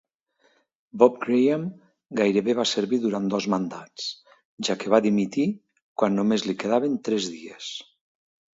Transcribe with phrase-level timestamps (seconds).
[1.01, 1.65] Bob Graham
[2.19, 4.09] gairebé va servir durant dos mandats,
[4.69, 5.47] ja que va dimitir
[6.03, 7.73] quan només li quedaven tres dies.